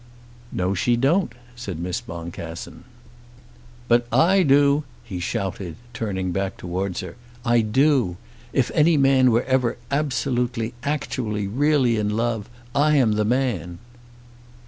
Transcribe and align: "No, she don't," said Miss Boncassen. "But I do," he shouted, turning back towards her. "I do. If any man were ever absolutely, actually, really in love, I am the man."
"No, 0.51 0.73
she 0.73 0.95
don't," 0.95 1.31
said 1.55 1.77
Miss 1.77 2.01
Boncassen. 2.01 2.85
"But 3.87 4.07
I 4.11 4.41
do," 4.41 4.83
he 5.03 5.19
shouted, 5.19 5.75
turning 5.93 6.31
back 6.31 6.57
towards 6.57 7.01
her. 7.01 7.17
"I 7.45 7.61
do. 7.61 8.17
If 8.51 8.71
any 8.73 8.97
man 8.97 9.29
were 9.29 9.43
ever 9.43 9.77
absolutely, 9.91 10.73
actually, 10.81 11.45
really 11.45 11.97
in 11.97 12.17
love, 12.17 12.49
I 12.73 12.95
am 12.95 13.11
the 13.11 13.25
man." 13.25 13.77